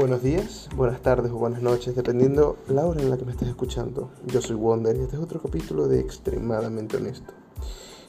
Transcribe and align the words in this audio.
Buenos 0.00 0.22
días, 0.22 0.70
buenas 0.74 1.02
tardes 1.02 1.30
o 1.30 1.36
buenas 1.36 1.60
noches, 1.60 1.94
dependiendo 1.94 2.56
la 2.68 2.86
hora 2.86 3.02
en 3.02 3.10
la 3.10 3.18
que 3.18 3.26
me 3.26 3.32
estés 3.32 3.48
escuchando. 3.48 4.08
Yo 4.24 4.40
soy 4.40 4.56
Wonder 4.56 4.96
y 4.96 5.00
este 5.00 5.16
es 5.16 5.22
otro 5.22 5.42
capítulo 5.42 5.88
de 5.88 6.00
Extremadamente 6.00 6.96
Honesto. 6.96 7.34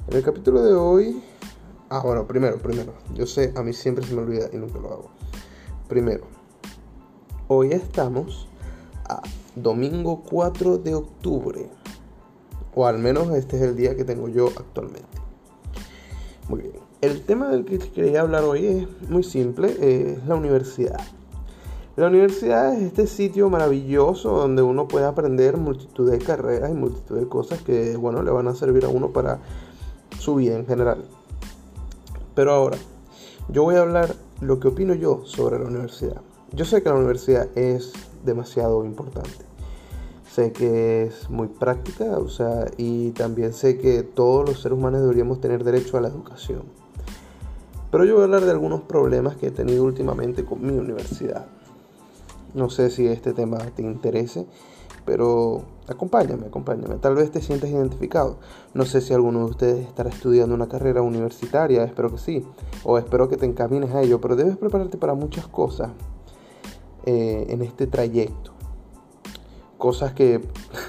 En 0.07 0.15
el 0.15 0.23
capítulo 0.23 0.63
de 0.63 0.73
hoy... 0.73 1.21
Ah, 1.89 2.01
bueno, 2.01 2.25
primero, 2.25 2.59
primero. 2.59 2.93
Yo 3.13 3.27
sé, 3.27 3.51
a 3.57 3.61
mí 3.61 3.73
siempre 3.73 4.05
se 4.05 4.15
me 4.15 4.21
olvida 4.21 4.47
y 4.53 4.55
nunca 4.55 4.79
lo 4.79 4.87
hago. 4.87 5.09
Primero, 5.89 6.23
hoy 7.49 7.73
estamos 7.73 8.47
a 9.09 9.21
domingo 9.55 10.23
4 10.29 10.77
de 10.77 10.95
octubre. 10.95 11.69
O 12.73 12.87
al 12.87 12.99
menos 12.99 13.31
este 13.31 13.57
es 13.57 13.63
el 13.63 13.75
día 13.75 13.97
que 13.97 14.05
tengo 14.05 14.29
yo 14.29 14.47
actualmente. 14.47 15.17
Muy 16.47 16.61
bien. 16.61 16.75
El 17.01 17.21
tema 17.23 17.49
del 17.49 17.65
que 17.65 17.79
quería 17.79 18.21
hablar 18.21 18.45
hoy 18.45 18.65
es 18.65 19.09
muy 19.09 19.23
simple, 19.23 19.75
es 19.81 20.25
la 20.25 20.35
universidad. 20.35 21.01
La 21.97 22.07
universidad 22.07 22.73
es 22.73 22.83
este 22.83 23.05
sitio 23.05 23.49
maravilloso 23.49 24.31
donde 24.31 24.61
uno 24.61 24.87
puede 24.87 25.05
aprender 25.05 25.57
multitud 25.57 26.09
de 26.09 26.19
carreras 26.19 26.71
y 26.71 26.73
multitud 26.73 27.19
de 27.19 27.27
cosas 27.27 27.61
que, 27.63 27.97
bueno, 27.97 28.23
le 28.23 28.31
van 28.31 28.47
a 28.47 28.55
servir 28.55 28.85
a 28.85 28.87
uno 28.87 29.09
para 29.09 29.39
su 30.17 30.35
vida 30.35 30.57
en 30.57 30.65
general. 30.65 31.03
Pero 32.33 32.53
ahora, 32.53 32.77
yo 33.49 33.63
voy 33.63 33.75
a 33.75 33.81
hablar 33.81 34.15
lo 34.39 34.61
que 34.61 34.69
opino 34.69 34.93
yo 34.93 35.23
sobre 35.25 35.59
la 35.59 35.65
universidad. 35.65 36.21
Yo 36.53 36.63
sé 36.63 36.81
que 36.81 36.87
la 36.87 36.95
universidad 36.95 37.49
es 37.57 37.91
demasiado 38.23 38.85
importante. 38.85 39.45
Sé 40.31 40.53
que 40.53 41.03
es 41.03 41.29
muy 41.29 41.47
práctica, 41.47 42.17
o 42.19 42.29
sea, 42.29 42.67
y 42.77 43.09
también 43.11 43.51
sé 43.51 43.77
que 43.77 44.03
todos 44.03 44.47
los 44.47 44.61
seres 44.61 44.77
humanos 44.77 45.01
deberíamos 45.01 45.41
tener 45.41 45.65
derecho 45.65 45.97
a 45.97 46.01
la 46.01 46.07
educación. 46.07 46.61
Pero 47.91 48.05
yo 48.05 48.13
voy 48.13 48.21
a 48.21 48.25
hablar 48.25 48.45
de 48.45 48.51
algunos 48.51 48.79
problemas 48.83 49.35
que 49.35 49.47
he 49.47 49.51
tenido 49.51 49.83
últimamente 49.83 50.45
con 50.45 50.65
mi 50.65 50.71
universidad. 50.71 51.47
No 52.53 52.69
sé 52.69 52.89
si 52.89 53.07
este 53.07 53.33
tema 53.33 53.57
te 53.75 53.81
interese, 53.81 54.45
pero 55.05 55.63
acompáñame, 55.87 56.47
acompáñame. 56.47 56.95
Tal 56.95 57.15
vez 57.15 57.31
te 57.31 57.41
sientas 57.41 57.69
identificado. 57.69 58.37
No 58.73 58.85
sé 58.85 59.01
si 59.01 59.13
alguno 59.13 59.39
de 59.39 59.45
ustedes 59.45 59.87
estará 59.87 60.09
estudiando 60.09 60.53
una 60.53 60.67
carrera 60.67 61.01
universitaria, 61.01 61.83
espero 61.83 62.11
que 62.11 62.17
sí, 62.17 62.45
o 62.83 62.97
espero 62.97 63.29
que 63.29 63.37
te 63.37 63.45
encamines 63.45 63.91
a 63.91 64.01
ello, 64.01 64.19
pero 64.19 64.35
debes 64.35 64.57
prepararte 64.57 64.97
para 64.97 65.13
muchas 65.13 65.47
cosas 65.47 65.91
eh, 67.05 67.47
en 67.49 67.61
este 67.61 67.87
trayecto. 67.87 68.51
Cosas 69.77 70.13
que 70.13 70.41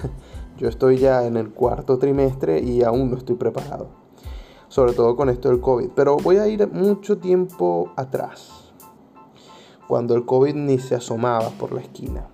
yo 0.59 0.69
estoy 0.69 0.99
ya 0.99 1.27
en 1.27 1.37
el 1.37 1.51
cuarto 1.51 1.99
trimestre 1.99 2.61
y 2.61 2.83
aún 2.83 3.11
no 3.11 3.17
estoy 3.17 3.37
preparado. 3.37 3.89
Sobre 4.69 4.95
todo 4.95 5.17
con 5.17 5.29
esto 5.29 5.49
del 5.49 5.61
COVID. 5.61 5.91
Pero 5.95 6.17
voy 6.17 6.39
a 6.39 6.49
ir 6.49 6.67
mucho 6.73 7.19
tiempo 7.19 7.93
atrás 7.95 8.62
cuando 9.93 10.15
el 10.15 10.25
COVID 10.25 10.55
ni 10.55 10.79
se 10.79 10.95
asomaba 10.95 11.51
por 11.51 11.75
la 11.75 11.83
esquina. 11.83 12.27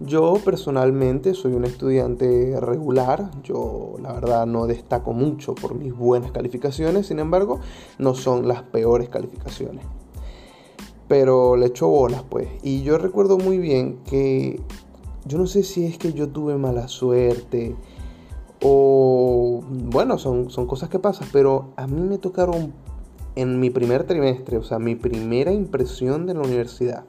Yo 0.00 0.40
personalmente 0.44 1.34
soy 1.34 1.52
un 1.52 1.64
estudiante 1.64 2.58
regular, 2.58 3.30
yo 3.44 3.94
la 4.02 4.12
verdad 4.12 4.44
no 4.44 4.66
destaco 4.66 5.12
mucho 5.12 5.54
por 5.54 5.76
mis 5.76 5.94
buenas 5.94 6.32
calificaciones, 6.32 7.06
sin 7.06 7.20
embargo 7.20 7.60
no 8.00 8.16
son 8.16 8.48
las 8.48 8.62
peores 8.62 9.08
calificaciones. 9.08 9.86
Pero 11.06 11.54
le 11.54 11.66
echo 11.66 11.86
bolas 11.86 12.24
pues. 12.28 12.48
Y 12.64 12.82
yo 12.82 12.98
recuerdo 12.98 13.38
muy 13.38 13.58
bien 13.58 14.00
que 14.02 14.60
yo 15.26 15.38
no 15.38 15.46
sé 15.46 15.62
si 15.62 15.86
es 15.86 15.96
que 15.96 16.12
yo 16.12 16.30
tuve 16.30 16.56
mala 16.56 16.88
suerte 16.88 17.76
o 18.60 19.60
bueno, 19.68 20.18
son, 20.18 20.50
son 20.50 20.66
cosas 20.66 20.88
que 20.88 20.98
pasan, 20.98 21.28
pero 21.32 21.70
a 21.76 21.86
mí 21.86 22.00
me 22.00 22.18
tocaron 22.18 22.72
en 23.36 23.60
mi 23.60 23.70
primer 23.70 24.04
trimestre, 24.04 24.56
o 24.56 24.64
sea, 24.64 24.78
mi 24.78 24.96
primera 24.96 25.52
impresión 25.52 26.26
de 26.26 26.34
la 26.34 26.40
universidad, 26.40 27.04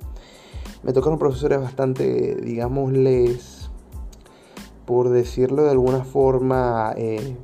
me 0.84 0.94
tocaron 0.94 1.18
profesores 1.18 1.60
bastante, 1.60 2.36
digámosles, 2.36 3.72
por 4.86 5.10
decirlo 5.10 5.64
de 5.64 5.72
alguna 5.72 6.04
forma, 6.04 6.94
eh, 6.96 7.36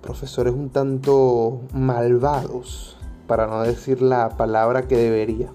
profesores 0.00 0.52
un 0.52 0.70
tanto 0.70 1.60
malvados, 1.72 2.98
para 3.26 3.46
no 3.46 3.62
decir 3.62 4.02
la 4.02 4.30
palabra 4.30 4.88
que 4.88 4.96
debería. 4.96 5.50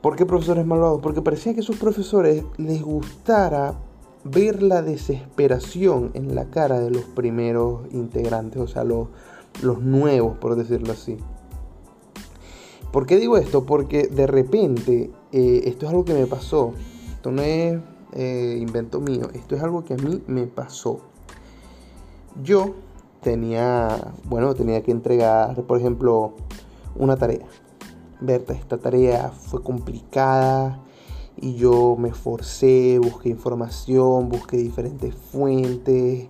¿Por 0.00 0.16
qué 0.16 0.26
profesores 0.26 0.64
malvados? 0.64 1.00
Porque 1.00 1.22
parecía 1.22 1.54
que 1.54 1.60
a 1.60 1.64
sus 1.64 1.76
profesores 1.76 2.44
les 2.56 2.82
gustara 2.82 3.74
ver 4.24 4.62
la 4.62 4.82
desesperación 4.82 6.10
en 6.14 6.34
la 6.34 6.46
cara 6.46 6.80
de 6.80 6.90
los 6.90 7.04
primeros 7.04 7.82
integrantes, 7.92 8.60
o 8.60 8.66
sea, 8.66 8.84
los, 8.84 9.08
los 9.62 9.80
nuevos, 9.80 10.36
por 10.38 10.56
decirlo 10.56 10.92
así. 10.92 11.18
¿Por 12.92 13.06
qué 13.06 13.16
digo 13.18 13.36
esto? 13.36 13.66
Porque 13.66 14.06
de 14.06 14.26
repente, 14.26 15.10
eh, 15.32 15.62
esto 15.64 15.86
es 15.86 15.90
algo 15.90 16.04
que 16.04 16.14
me 16.14 16.26
pasó. 16.26 16.72
Esto 17.12 17.30
no 17.30 17.42
es 17.42 17.78
eh, 18.12 18.56
invento 18.60 19.00
mío, 19.00 19.28
esto 19.34 19.54
es 19.54 19.62
algo 19.62 19.84
que 19.84 19.94
a 19.94 19.96
mí 19.98 20.22
me 20.26 20.46
pasó. 20.46 21.00
Yo 22.42 22.74
tenía, 23.20 24.14
bueno, 24.24 24.54
tenía 24.54 24.82
que 24.82 24.90
entregar, 24.90 25.62
por 25.64 25.78
ejemplo, 25.78 26.34
una 26.96 27.16
tarea. 27.16 27.46
Berta, 28.20 28.54
esta 28.54 28.78
tarea 28.78 29.30
fue 29.30 29.62
complicada 29.62 30.82
y 31.36 31.54
yo 31.54 31.96
me 31.98 32.08
esforcé, 32.08 32.98
busqué 32.98 33.28
información, 33.28 34.28
busqué 34.28 34.56
diferentes 34.56 35.14
fuentes, 35.14 36.26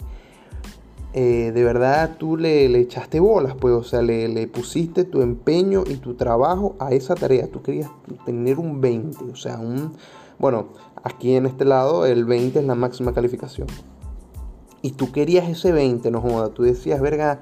eh, 1.21 1.51
de 1.51 1.65
verdad 1.65 2.15
tú 2.17 2.37
le, 2.37 2.67
echaste 2.79 3.19
bolas, 3.19 3.57
pues, 3.59 3.75
o 3.75 3.83
sea, 3.83 4.03
le, 4.03 4.47
pusiste 4.47 5.03
tu 5.03 5.21
empeño 5.21 5.83
y 5.85 5.97
tu 5.97 6.15
trabajo 6.15 6.77
a 6.79 6.93
esa 6.93 7.17
tarea. 7.17 7.49
Tú 7.49 7.61
querías 7.61 7.91
tener 8.25 8.61
un 8.61 8.81
20, 8.81 9.25
o 9.25 9.35
sea, 9.35 9.59
un... 9.59 9.95
Bueno, 10.39 10.69
aquí 11.03 11.35
en 11.35 11.47
este 11.47 11.65
lado 11.65 12.07
el 12.07 12.25
20 12.25 12.61
es 12.61 12.65
la 12.65 12.77
máxima 12.77 13.15
calificación. 13.15 13.67
Y 14.81 14.93
tú 14.93 15.11
querías 15.11 15.49
ese 15.49 15.73
20, 15.73 16.09
no 16.13 16.21
joda, 16.21 16.51
tú 16.51 16.63
decías, 16.63 17.01
verga, 17.01 17.41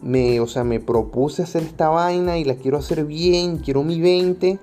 me, 0.00 0.40
o 0.40 0.46
sea, 0.46 0.64
me 0.64 0.80
propuse 0.80 1.42
hacer 1.42 1.62
esta 1.62 1.90
vaina 1.90 2.38
y 2.38 2.44
la 2.44 2.54
quiero 2.54 2.78
hacer 2.78 3.04
bien, 3.04 3.58
quiero 3.58 3.82
mi 3.82 4.00
20 4.00 4.58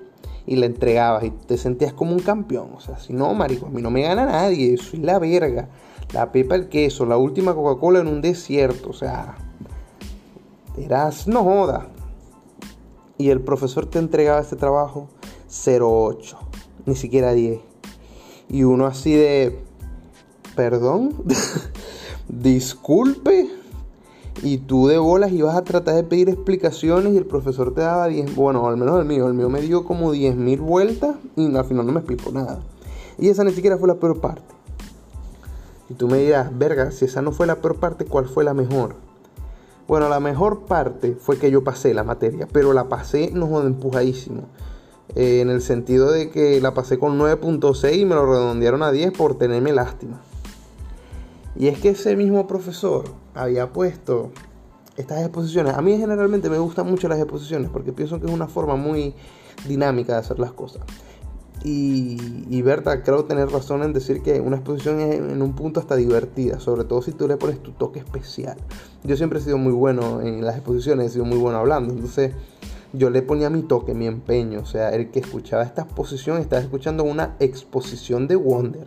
y 0.48 0.56
la 0.56 0.66
entregabas 0.66 1.22
y 1.22 1.30
te 1.30 1.56
sentías 1.56 1.92
como 1.92 2.10
un 2.10 2.18
campeón. 2.22 2.70
O 2.76 2.80
sea, 2.80 2.98
si 2.98 3.12
no, 3.12 3.32
marico, 3.34 3.66
a 3.66 3.70
mí 3.70 3.80
no 3.80 3.92
me 3.92 4.02
gana 4.02 4.26
nadie, 4.26 4.76
soy 4.78 4.98
la 4.98 5.20
verga 5.20 5.68
la 6.12 6.32
pepa, 6.32 6.54
el 6.54 6.68
queso, 6.68 7.06
la 7.06 7.16
última 7.16 7.54
Coca-Cola 7.54 8.00
en 8.00 8.06
un 8.06 8.20
desierto, 8.20 8.90
o 8.90 8.92
sea, 8.92 9.36
eras 10.76 11.26
no 11.26 11.42
joda. 11.44 11.88
Y 13.16 13.30
el 13.30 13.40
profesor 13.40 13.86
te 13.86 13.98
entregaba 13.98 14.40
este 14.40 14.56
trabajo 14.56 15.08
08, 15.48 16.36
ni 16.86 16.96
siquiera 16.96 17.32
10. 17.32 17.60
Y 18.48 18.64
uno 18.64 18.86
así 18.86 19.12
de, 19.12 19.58
perdón, 20.54 21.14
disculpe. 22.28 23.50
Y 24.42 24.58
tú 24.58 24.88
de 24.88 24.98
bolas 24.98 25.32
ibas 25.32 25.56
a 25.56 25.64
tratar 25.64 25.94
de 25.94 26.02
pedir 26.02 26.28
explicaciones 26.28 27.14
y 27.14 27.16
el 27.16 27.24
profesor 27.24 27.72
te 27.72 27.80
daba 27.80 28.08
10, 28.08 28.34
bueno, 28.34 28.66
al 28.66 28.76
menos 28.76 28.98
el 28.98 29.04
mío, 29.04 29.28
el 29.28 29.34
mío 29.34 29.48
me 29.48 29.62
dio 29.62 29.84
como 29.84 30.12
10.000 30.12 30.60
vueltas 30.60 31.16
y 31.36 31.54
al 31.54 31.64
final 31.64 31.86
no 31.86 31.92
me 31.92 32.00
explicó 32.00 32.32
nada. 32.32 32.60
Y 33.16 33.28
esa 33.28 33.44
ni 33.44 33.52
siquiera 33.52 33.78
fue 33.78 33.88
la 33.88 33.94
peor 33.94 34.20
parte. 34.20 34.53
Y 35.88 35.94
tú 35.94 36.08
me 36.08 36.18
dirás, 36.18 36.56
verga, 36.56 36.90
si 36.90 37.04
esa 37.04 37.22
no 37.22 37.32
fue 37.32 37.46
la 37.46 37.56
peor 37.56 37.76
parte, 37.76 38.04
¿cuál 38.04 38.26
fue 38.26 38.44
la 38.44 38.54
mejor? 38.54 38.96
Bueno, 39.86 40.08
la 40.08 40.18
mejor 40.18 40.64
parte 40.64 41.14
fue 41.14 41.38
que 41.38 41.50
yo 41.50 41.62
pasé 41.62 41.92
la 41.92 42.04
materia, 42.04 42.48
pero 42.50 42.72
la 42.72 42.88
pasé 42.88 43.30
no 43.32 43.60
empujadísimo. 43.60 44.44
Eh, 45.14 45.40
en 45.42 45.50
el 45.50 45.60
sentido 45.60 46.10
de 46.10 46.30
que 46.30 46.60
la 46.60 46.72
pasé 46.72 46.98
con 46.98 47.18
9.6 47.18 47.98
y 47.98 48.04
me 48.06 48.14
lo 48.14 48.24
redondearon 48.24 48.82
a 48.82 48.90
10 48.90 49.12
por 49.12 49.36
tenerme 49.36 49.72
lástima. 49.72 50.22
Y 51.54 51.68
es 51.68 51.78
que 51.78 51.90
ese 51.90 52.16
mismo 52.16 52.46
profesor 52.46 53.04
había 53.34 53.72
puesto 53.72 54.32
estas 54.96 55.20
exposiciones. 55.20 55.74
A 55.74 55.82
mí 55.82 55.96
generalmente 55.98 56.48
me 56.48 56.58
gustan 56.58 56.90
mucho 56.90 57.06
las 57.08 57.18
exposiciones 57.18 57.70
porque 57.70 57.92
pienso 57.92 58.18
que 58.18 58.26
es 58.26 58.32
una 58.32 58.48
forma 58.48 58.76
muy 58.76 59.14
dinámica 59.68 60.14
de 60.14 60.18
hacer 60.20 60.38
las 60.38 60.52
cosas. 60.52 60.82
Y, 61.62 62.60
Berta, 62.62 63.02
creo 63.02 63.24
tener 63.24 63.48
razón 63.48 63.82
en 63.82 63.92
decir 63.92 64.22
que 64.22 64.40
una 64.40 64.56
exposición 64.56 65.00
es 65.00 65.14
en 65.14 65.40
un 65.40 65.54
punto 65.54 65.80
hasta 65.80 65.96
divertida, 65.96 66.60
sobre 66.60 66.84
todo 66.84 67.00
si 67.00 67.12
tú 67.12 67.26
le 67.26 67.36
pones 67.36 67.62
tu 67.62 67.72
toque 67.72 68.00
especial. 68.00 68.56
Yo 69.02 69.16
siempre 69.16 69.38
he 69.38 69.42
sido 69.42 69.56
muy 69.56 69.72
bueno 69.72 70.20
en 70.20 70.44
las 70.44 70.56
exposiciones, 70.56 71.06
he 71.06 71.10
sido 71.14 71.24
muy 71.24 71.38
bueno 71.38 71.58
hablando, 71.58 71.94
entonces 71.94 72.32
yo 72.92 73.10
le 73.10 73.22
ponía 73.22 73.48
mi 73.50 73.62
toque, 73.62 73.94
mi 73.94 74.06
empeño, 74.06 74.60
o 74.60 74.66
sea, 74.66 74.90
el 74.90 75.10
que 75.10 75.20
escuchaba 75.20 75.62
esta 75.62 75.82
exposición 75.82 76.38
estaba 76.38 76.60
escuchando 76.60 77.02
una 77.04 77.34
exposición 77.40 78.28
de 78.28 78.36
Wonder. 78.36 78.86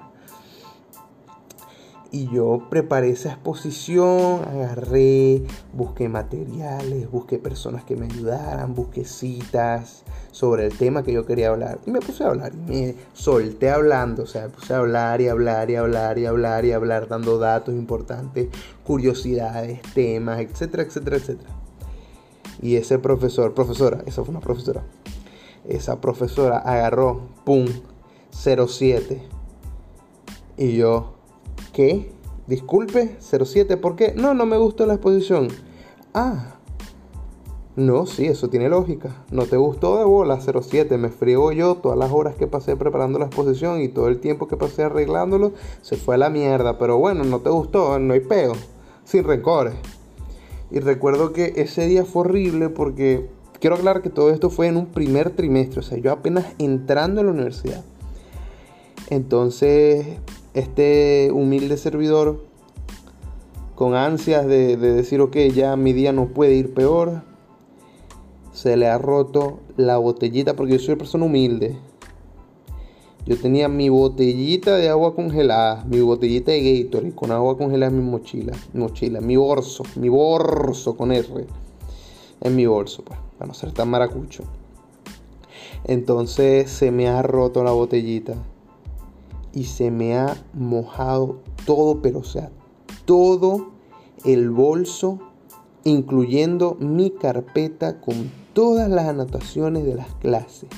Y 2.11 2.29
yo 2.29 2.67
preparé 2.69 3.09
esa 3.09 3.29
exposición, 3.33 4.41
agarré, 4.47 5.43
busqué 5.73 6.07
materiales, 6.07 7.11
busqué 7.11 7.37
personas 7.37 7.83
que 7.83 7.95
me 7.95 8.05
ayudaran, 8.05 8.73
busqué 8.73 9.03
citas 9.03 10.03
sobre 10.31 10.65
el 10.65 10.77
tema 10.77 11.03
que 11.03 11.11
yo 11.11 11.25
quería 11.25 11.49
hablar. 11.49 11.79
Y 11.85 11.91
me 11.91 11.99
puse 11.99 12.23
a 12.23 12.27
hablar 12.27 12.53
y 12.53 12.71
me 12.71 12.95
solté 13.13 13.69
hablando, 13.69 14.23
o 14.23 14.27
sea, 14.27 14.43
me 14.43 14.49
puse 14.49 14.73
a 14.73 14.77
hablar 14.77 15.19
y 15.19 15.27
hablar 15.27 15.69
y 15.69 15.75
hablar 15.75 16.17
y 16.17 16.25
hablar 16.25 16.65
y 16.65 16.71
hablar, 16.71 17.07
dando 17.09 17.39
datos 17.39 17.75
importantes, 17.75 18.47
curiosidades, 18.85 19.81
temas, 19.93 20.39
etcétera, 20.39 20.83
etcétera, 20.83 21.17
etcétera. 21.17 21.49
Y 22.61 22.77
ese 22.77 22.99
profesor, 22.99 23.53
profesora, 23.53 24.01
esa 24.05 24.23
fue 24.23 24.31
una 24.31 24.41
profesora, 24.41 24.83
esa 25.67 25.99
profesora 25.99 26.59
agarró, 26.59 27.27
¡pum! 27.43 27.67
07. 28.31 29.21
Y 30.57 30.75
yo, 30.75 31.16
¿qué? 31.73 32.11
Disculpe, 32.47 33.17
07, 33.19 33.77
¿por 33.77 33.95
qué? 33.95 34.13
No, 34.15 34.33
no 34.33 34.45
me 34.45 34.57
gustó 34.57 34.85
la 34.85 34.93
exposición. 34.93 35.49
Ah, 36.13 36.57
no, 37.77 38.07
sí, 38.07 38.25
eso 38.25 38.49
tiene 38.49 38.69
lógica. 38.69 39.23
No 39.29 39.45
te 39.45 39.55
gustó 39.55 39.99
de 39.99 40.03
bola 40.03 40.39
07. 40.41 40.97
Me 40.97 41.09
friego 41.09 41.51
yo 41.51 41.75
todas 41.75 41.95
las 41.95 42.11
horas 42.11 42.33
que 42.35 42.47
pasé 42.47 42.75
preparando 42.75 43.19
la 43.19 43.25
exposición 43.25 43.81
y 43.81 43.87
todo 43.87 44.07
el 44.07 44.19
tiempo 44.19 44.47
que 44.47 44.57
pasé 44.57 44.81
arreglándolo 44.81 45.53
se 45.83 45.95
fue 45.95 46.15
a 46.15 46.17
la 46.17 46.31
mierda. 46.31 46.79
Pero 46.79 46.97
bueno, 46.97 47.23
no 47.23 47.39
te 47.41 47.51
gustó, 47.51 47.99
no 47.99 48.15
hay 48.15 48.21
peo. 48.21 48.53
Sin 49.03 49.25
rencores. 49.25 49.75
Y 50.71 50.79
recuerdo 50.79 51.33
que 51.33 51.53
ese 51.57 51.85
día 51.85 52.03
fue 52.03 52.21
horrible 52.21 52.69
porque 52.69 53.29
quiero 53.59 53.75
aclarar 53.75 54.01
que 54.01 54.09
todo 54.09 54.31
esto 54.31 54.49
fue 54.49 54.65
en 54.65 54.77
un 54.77 54.87
primer 54.87 55.29
trimestre. 55.29 55.81
O 55.81 55.83
sea, 55.83 55.99
yo 55.99 56.11
apenas 56.11 56.47
entrando 56.57 57.21
en 57.21 57.27
la 57.27 57.33
universidad. 57.33 57.85
Entonces, 59.11 60.17
este 60.57 61.29
humilde 61.31 61.77
servidor, 61.77 62.43
con 63.75 63.95
ansias 63.95 64.45
de, 64.47 64.77
de 64.77 64.93
decir, 64.93 65.21
ok, 65.21 65.35
ya 65.53 65.75
mi 65.75 65.93
día 65.93 66.11
no 66.11 66.27
puede 66.27 66.55
ir 66.55 66.73
peor 66.73 67.21
se 68.57 68.75
le 68.75 68.87
ha 68.87 68.97
roto 68.97 69.59
la 69.75 69.99
botellita 69.99 70.55
porque 70.55 70.73
yo 70.73 70.79
soy 70.79 70.95
persona 70.95 71.25
humilde. 71.25 71.77
Yo 73.27 73.37
tenía 73.37 73.69
mi 73.69 73.89
botellita 73.89 74.77
de 74.77 74.89
agua 74.89 75.13
congelada, 75.13 75.85
mi 75.85 75.99
botellita 75.99 76.51
de 76.51 76.81
Gatorade 76.81 77.13
con 77.13 77.31
agua 77.31 77.55
congelada 77.55 77.91
en 77.91 77.99
mi 78.03 78.09
mochila, 78.09 78.53
mochila, 78.73 79.21
mi 79.21 79.35
bolso, 79.35 79.83
mi 79.95 80.09
bolso 80.09 80.97
con 80.97 81.11
R. 81.11 81.45
En 82.41 82.55
mi 82.55 82.65
bolso, 82.65 83.03
pues, 83.03 83.19
para 83.37 83.47
no 83.47 83.53
ser 83.53 83.73
tan 83.73 83.89
maracucho. 83.89 84.43
Entonces 85.83 86.71
se 86.71 86.89
me 86.89 87.09
ha 87.09 87.21
roto 87.21 87.63
la 87.63 87.71
botellita 87.71 88.33
y 89.53 89.65
se 89.65 89.91
me 89.91 90.17
ha 90.17 90.35
mojado 90.53 91.37
todo, 91.65 92.01
pero 92.01 92.19
o 92.19 92.23
sea, 92.23 92.51
todo 93.05 93.71
el 94.25 94.49
bolso, 94.49 95.19
incluyendo 95.83 96.75
mi 96.79 97.11
carpeta 97.11 98.01
con 98.01 98.31
todas 98.53 98.89
las 98.89 99.07
anotaciones 99.07 99.85
de 99.85 99.95
las 99.95 100.13
clases. 100.15 100.69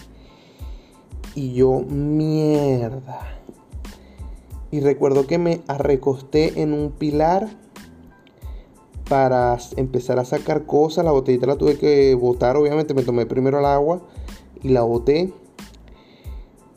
Y 1.35 1.53
yo, 1.53 1.79
mierda. 1.79 3.19
Y 4.71 4.81
recuerdo 4.81 5.25
que 5.25 5.37
me 5.37 5.61
recosté 5.67 6.61
en 6.61 6.73
un 6.73 6.91
pilar 6.91 7.49
para 9.09 9.57
empezar 9.75 10.19
a 10.19 10.25
sacar 10.25 10.65
cosas. 10.65 11.03
La 11.03 11.11
botellita 11.11 11.47
la 11.47 11.57
tuve 11.57 11.77
que 11.77 12.13
botar, 12.15 12.55
obviamente 12.55 12.93
me 12.93 13.03
tomé 13.03 13.25
primero 13.25 13.59
el 13.59 13.65
agua 13.65 14.01
y 14.61 14.69
la 14.69 14.83
boté. 14.83 15.33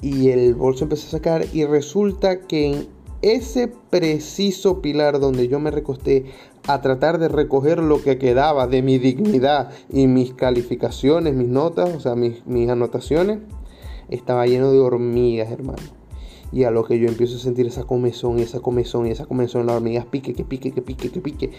Y 0.02 0.30
el 0.30 0.54
bolso 0.54 0.84
empecé 0.84 1.06
a 1.06 1.10
sacar 1.10 1.46
y 1.52 1.64
resulta 1.64 2.40
que 2.40 2.72
en 2.72 2.88
ese 3.22 3.68
preciso 3.68 4.82
pilar 4.82 5.20
donde 5.20 5.48
yo 5.48 5.60
me 5.60 5.70
recosté 5.70 6.26
a 6.66 6.80
tratar 6.80 7.18
de 7.18 7.28
recoger 7.28 7.78
lo 7.78 8.02
que 8.02 8.18
quedaba 8.18 8.66
de 8.66 8.82
mi 8.82 8.98
dignidad 8.98 9.70
y 9.90 10.08
mis 10.08 10.34
calificaciones, 10.34 11.34
mis 11.34 11.48
notas, 11.48 11.94
o 11.94 12.00
sea, 12.00 12.16
mis, 12.16 12.44
mis 12.46 12.68
anotaciones, 12.68 13.38
estaba 14.10 14.46
lleno 14.46 14.72
de 14.72 14.80
hormigas, 14.80 15.50
hermano. 15.50 16.01
Y 16.52 16.64
a 16.64 16.70
lo 16.70 16.84
que 16.84 16.98
yo 16.98 17.08
empiezo 17.08 17.36
a 17.36 17.38
sentir 17.38 17.66
esa 17.66 17.84
comezón, 17.84 18.38
esa 18.38 18.60
comezón, 18.60 19.06
esa 19.06 19.24
comezón, 19.24 19.66
las 19.66 19.76
hormigas 19.76 20.04
pique, 20.04 20.34
que 20.34 20.44
pique, 20.44 20.70
que 20.72 20.82
pique, 20.82 21.10
que 21.10 21.20
pique. 21.20 21.52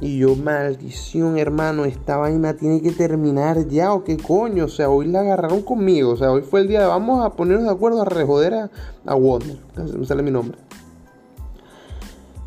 Y 0.00 0.18
yo, 0.18 0.34
maldición, 0.34 1.38
hermano, 1.38 1.84
esta 1.84 2.16
vaina 2.16 2.54
tiene 2.54 2.82
que 2.82 2.90
terminar 2.90 3.68
ya, 3.68 3.94
o 3.94 4.02
qué 4.02 4.16
coño. 4.16 4.64
O 4.64 4.68
sea, 4.68 4.90
hoy 4.90 5.06
la 5.06 5.20
agarraron 5.20 5.62
conmigo. 5.62 6.10
O 6.10 6.16
sea, 6.16 6.32
hoy 6.32 6.42
fue 6.42 6.62
el 6.62 6.68
día 6.68 6.80
de 6.80 6.86
vamos 6.86 7.24
a 7.24 7.30
ponernos 7.30 7.64
de 7.66 7.70
acuerdo 7.70 8.02
a 8.02 8.04
rejoder 8.04 8.54
a, 8.54 8.70
a 9.06 9.14
Wonder. 9.14 9.58
Me 9.96 10.04
sale 10.04 10.24
mi 10.24 10.32
nombre. 10.32 10.58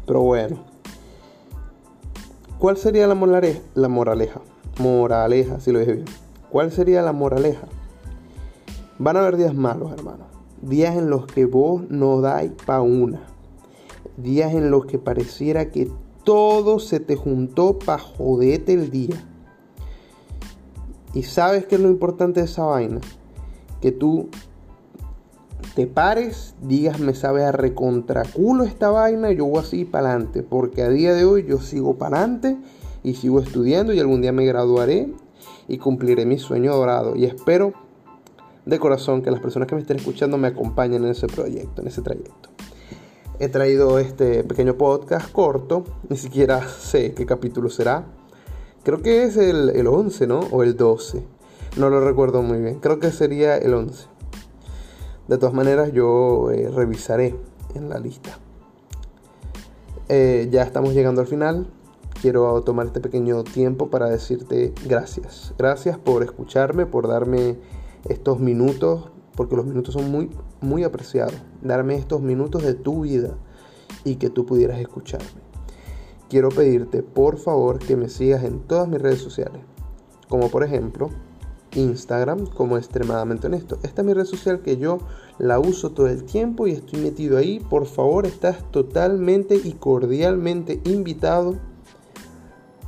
Pero 0.05 0.21
bueno. 0.21 0.57
¿Cuál 2.59 2.77
sería 2.77 3.07
la 3.07 3.15
moraleja? 3.15 3.61
La 3.75 3.87
moraleja. 3.87 4.41
Moraleja, 4.79 5.61
si 5.61 5.71
lo 5.71 5.79
dije 5.79 5.93
bien. 5.93 6.05
¿Cuál 6.49 6.71
sería 6.71 7.01
la 7.01 7.13
moraleja? 7.13 7.67
Van 8.99 9.17
a 9.17 9.21
haber 9.21 9.37
días 9.37 9.53
malos, 9.53 9.91
hermano. 9.91 10.32
Días 10.63 10.95
en 10.95 11.09
los 11.09 11.25
que 11.25 11.45
vos 11.45 11.83
no 11.89 12.21
dais 12.21 12.51
pa' 12.65 12.79
una. 12.79 13.21
Días 14.15 14.53
en 14.53 14.71
los 14.71 14.85
que 14.85 14.97
pareciera 14.97 15.71
que 15.71 15.91
todo 16.23 16.79
se 16.79 17.01
te 17.01 17.17
juntó 17.17 17.77
pa' 17.79 17.99
jodete 17.99 18.71
el 18.71 18.89
día. 18.89 19.21
Y 21.13 21.23
sabes 21.23 21.65
qué 21.65 21.75
es 21.75 21.81
lo 21.81 21.89
importante 21.89 22.39
de 22.39 22.45
esa 22.45 22.63
vaina? 22.63 23.01
Que 23.81 23.91
tú 23.91 24.29
te 25.75 25.85
pares, 25.85 26.55
digas 26.61 26.97
me 26.97 27.13
sabe 27.13 27.43
a 27.43 27.51
recontraculo 27.51 28.63
esta 28.63 28.89
vaina, 28.89 29.33
yo 29.33 29.45
voy 29.45 29.59
así 29.59 29.83
para 29.83 30.11
adelante, 30.11 30.43
porque 30.43 30.81
a 30.83 30.89
día 30.89 31.13
de 31.13 31.25
hoy 31.25 31.45
yo 31.45 31.59
sigo 31.59 31.97
para 31.97 32.19
adelante 32.19 32.57
y 33.03 33.15
sigo 33.15 33.41
estudiando 33.41 33.91
y 33.91 33.99
algún 33.99 34.21
día 34.21 34.31
me 34.31 34.45
graduaré 34.45 35.11
y 35.67 35.77
cumpliré 35.77 36.25
mi 36.25 36.37
sueño 36.37 36.73
dorado 36.73 37.17
y 37.17 37.25
espero 37.25 37.73
de 38.65 38.79
corazón 38.79 39.21
que 39.21 39.31
las 39.31 39.39
personas 39.39 39.67
que 39.67 39.75
me 39.75 39.81
estén 39.81 39.97
escuchando 39.97 40.37
me 40.37 40.47
acompañen 40.47 41.03
en 41.03 41.11
ese 41.11 41.27
proyecto, 41.27 41.81
en 41.81 41.87
ese 41.87 42.01
trayecto. 42.01 42.49
He 43.39 43.49
traído 43.49 43.99
este 43.99 44.43
pequeño 44.43 44.77
podcast 44.77 45.31
corto, 45.31 45.83
ni 46.09 46.17
siquiera 46.17 46.67
sé 46.79 47.13
qué 47.13 47.25
capítulo 47.25 47.69
será. 47.69 48.05
Creo 48.83 49.01
que 49.01 49.23
es 49.23 49.37
el, 49.37 49.69
el 49.69 49.87
11, 49.87 50.27
¿no? 50.27 50.39
O 50.51 50.63
el 50.63 50.75
12. 50.75 51.23
No 51.77 51.89
lo 51.89 51.99
recuerdo 52.01 52.41
muy 52.41 52.59
bien. 52.59 52.79
Creo 52.79 52.99
que 52.99 53.11
sería 53.11 53.57
el 53.57 53.73
11. 53.73 54.07
De 55.27 55.37
todas 55.37 55.53
maneras, 55.53 55.91
yo 55.93 56.51
eh, 56.51 56.69
revisaré 56.69 57.35
en 57.75 57.89
la 57.89 57.97
lista. 57.97 58.37
Eh, 60.09 60.49
ya 60.51 60.63
estamos 60.63 60.93
llegando 60.93 61.21
al 61.21 61.27
final. 61.27 61.67
Quiero 62.21 62.61
tomar 62.61 62.87
este 62.87 62.99
pequeño 62.99 63.43
tiempo 63.43 63.89
para 63.89 64.09
decirte 64.09 64.73
gracias. 64.85 65.53
Gracias 65.57 65.97
por 65.97 66.23
escucharme, 66.23 66.85
por 66.85 67.07
darme 67.07 67.57
estos 68.09 68.39
minutos, 68.39 69.11
porque 69.35 69.55
los 69.55 69.65
minutos 69.65 69.93
son 69.93 70.11
muy, 70.11 70.29
muy 70.61 70.83
apreciados. 70.83 71.35
Darme 71.61 71.95
estos 71.95 72.21
minutos 72.21 72.63
de 72.63 72.73
tu 72.73 73.01
vida 73.01 73.35
y 74.03 74.15
que 74.15 74.29
tú 74.29 74.45
pudieras 74.45 74.79
escucharme. 74.79 75.41
Quiero 76.29 76.49
pedirte, 76.49 77.03
por 77.03 77.37
favor, 77.37 77.79
que 77.79 77.95
me 77.95 78.09
sigas 78.09 78.43
en 78.43 78.59
todas 78.61 78.87
mis 78.87 79.01
redes 79.01 79.19
sociales. 79.19 79.61
Como 80.29 80.49
por 80.49 80.63
ejemplo, 80.63 81.09
Instagram 81.75 82.47
como 82.47 82.77
extremadamente 82.77 83.47
honesto. 83.47 83.77
Esta 83.83 84.01
es 84.01 84.07
mi 84.07 84.13
red 84.13 84.25
social 84.25 84.61
que 84.61 84.77
yo 84.77 84.99
la 85.37 85.59
uso 85.59 85.91
todo 85.91 86.07
el 86.07 86.23
tiempo 86.23 86.67
y 86.67 86.71
estoy 86.71 87.01
metido 87.01 87.37
ahí. 87.37 87.59
Por 87.59 87.85
favor, 87.85 88.25
estás 88.25 88.63
totalmente 88.71 89.55
y 89.55 89.73
cordialmente 89.73 90.81
invitado 90.85 91.55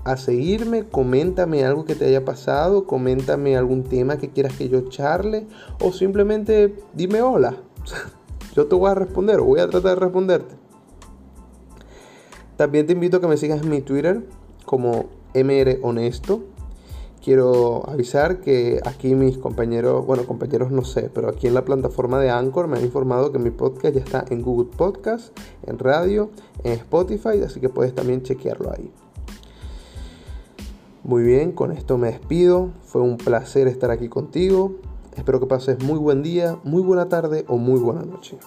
a 0.05 0.15
seguirme. 0.15 0.83
Coméntame 0.83 1.65
algo 1.65 1.83
que 1.83 1.95
te 1.95 2.05
haya 2.05 2.23
pasado, 2.23 2.85
coméntame 2.87 3.57
algún 3.57 3.83
tema 3.83 4.17
que 4.17 4.29
quieras 4.29 4.53
que 4.53 4.69
yo 4.69 4.87
charle 4.87 5.47
o 5.81 5.91
simplemente 5.91 6.73
dime 6.93 7.21
hola. 7.21 7.57
yo 8.55 8.67
te 8.67 8.75
voy 8.75 8.89
a 8.89 8.95
responder 8.95 9.41
o 9.41 9.43
voy 9.43 9.59
a 9.59 9.69
tratar 9.69 9.95
de 9.95 10.05
responderte. 10.05 10.55
También 12.55 12.87
te 12.87 12.93
invito 12.93 13.17
a 13.17 13.21
que 13.21 13.27
me 13.27 13.35
sigas 13.35 13.61
en 13.61 13.69
mi 13.69 13.81
Twitter 13.81 14.25
como 14.65 15.07
MR 15.33 15.79
Honesto 15.81 16.55
quiero 17.25 17.89
avisar 17.89 18.39
que 18.39 18.79
aquí 18.85 19.15
mis 19.15 19.39
compañeros, 19.39 20.05
bueno, 20.05 20.27
compañeros 20.27 20.69
no 20.69 20.83
sé, 20.83 21.09
pero 21.11 21.27
aquí 21.27 21.47
en 21.47 21.55
la 21.55 21.65
plataforma 21.65 22.19
de 22.19 22.29
Anchor 22.29 22.67
me 22.67 22.77
han 22.77 22.85
informado 22.85 23.31
que 23.31 23.39
mi 23.39 23.49
podcast 23.49 23.95
ya 23.95 24.01
está 24.01 24.25
en 24.29 24.43
Google 24.43 24.69
Podcast, 24.77 25.35
en 25.65 25.79
radio, 25.79 26.29
en 26.63 26.73
Spotify, 26.73 27.41
así 27.43 27.59
que 27.59 27.69
puedes 27.69 27.95
también 27.95 28.21
chequearlo 28.21 28.71
ahí. 28.71 28.91
Muy 31.05 31.21
bien, 31.21 31.51
con 31.51 31.71
esto 31.71 31.99
me 31.99 32.07
despido. 32.07 32.71
Fue 32.81 32.99
un 32.99 33.17
placer 33.17 33.67
estar 33.67 33.91
aquí 33.91 34.09
contigo. 34.09 34.77
Espero 35.15 35.39
que 35.39 35.45
pases 35.45 35.83
muy 35.83 35.99
buen 35.99 36.23
día, 36.23 36.57
muy 36.63 36.81
buena 36.81 37.09
tarde 37.09 37.45
o 37.47 37.57
muy 37.57 37.79
buena 37.79 38.01
noche. 38.01 38.39